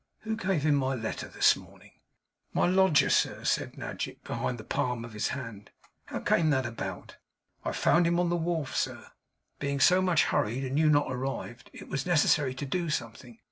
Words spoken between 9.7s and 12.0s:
so much hurried, and you not arrived, it